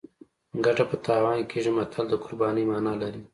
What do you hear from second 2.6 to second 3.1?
مانا